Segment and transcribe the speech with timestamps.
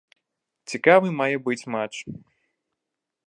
[0.73, 1.95] Цікавы мае быць матч.